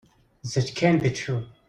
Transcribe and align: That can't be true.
That 0.55 0.71
can't 0.73 1.03
be 1.03 1.11
true. 1.11 1.45